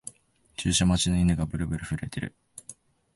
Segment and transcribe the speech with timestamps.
[0.57, 2.33] 注射待ちの犬がブルブル震えてる